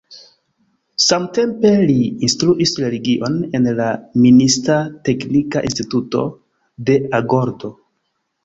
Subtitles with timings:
[1.07, 1.97] Samtempe, li
[2.27, 3.91] instruis religion en la
[4.25, 4.79] minista
[5.11, 6.27] teknika instituto
[6.89, 7.73] de Agordo.